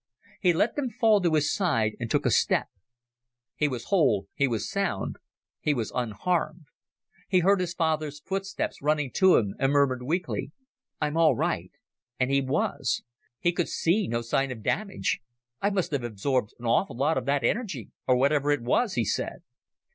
He 0.39 0.51
let 0.51 0.75
them 0.75 0.89
fall 0.89 1.21
to 1.21 1.35
his 1.35 1.53
side 1.53 1.95
and 1.99 2.09
took 2.09 2.25
a 2.25 2.31
step. 2.31 2.69
He 3.55 3.67
was 3.67 3.89
whole, 3.89 4.25
he 4.33 4.47
was 4.47 4.67
sound, 4.67 5.17
he 5.59 5.75
was 5.75 5.91
unharmed. 5.93 6.63
He 7.29 7.41
heard 7.41 7.59
his 7.59 7.75
father's 7.75 8.19
footsteps 8.19 8.81
running 8.81 9.11
to 9.17 9.35
him, 9.37 9.53
and 9.59 9.71
murmured 9.71 10.01
weakly, 10.01 10.53
"I'm 10.99 11.17
all 11.17 11.35
right." 11.35 11.69
And 12.19 12.31
he 12.31 12.41
was. 12.41 13.03
He 13.39 13.51
could 13.51 13.69
see 13.69 14.07
no 14.07 14.23
sign 14.23 14.49
of 14.51 14.63
damage. 14.63 15.21
"I 15.61 15.69
must 15.69 15.91
have 15.91 16.01
absorbed 16.03 16.55
an 16.57 16.65
awful 16.65 16.97
lot 16.97 17.15
of 17.19 17.25
that 17.27 17.43
energy 17.43 17.91
or 18.07 18.15
whatever 18.17 18.49
it 18.49 18.63
was," 18.63 18.95
he 18.95 19.05
said. 19.05 19.43